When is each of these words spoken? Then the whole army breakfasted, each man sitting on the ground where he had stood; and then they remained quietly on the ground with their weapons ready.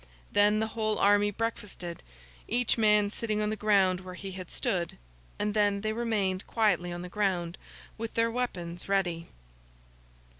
Then 0.31 0.59
the 0.59 0.65
whole 0.73 0.97
army 0.97 1.29
breakfasted, 1.29 2.01
each 2.47 2.75
man 2.75 3.11
sitting 3.11 3.39
on 3.39 3.51
the 3.51 3.55
ground 3.55 3.99
where 3.99 4.15
he 4.15 4.31
had 4.31 4.49
stood; 4.49 4.97
and 5.37 5.53
then 5.53 5.81
they 5.81 5.93
remained 5.93 6.47
quietly 6.47 6.91
on 6.91 7.03
the 7.03 7.07
ground 7.07 7.55
with 7.99 8.15
their 8.15 8.31
weapons 8.31 8.89
ready. 8.89 9.27